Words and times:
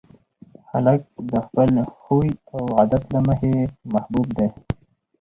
هلک 0.69 1.01
د 1.31 1.33
خپل 1.45 1.71
خوی 2.01 2.29
او 2.53 2.61
عادت 2.77 3.03
له 3.13 3.19
مخې 3.27 3.53
محبوب 3.93 4.27
دی. 4.37 4.47